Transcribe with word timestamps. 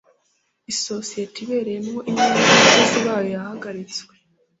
Isosiyete 0.71 1.37
ibereyemo 1.45 1.97
imyenda 2.09 2.39
abakozi 2.51 2.97
bayo 3.07 3.29
yahagaritswe 3.35 4.13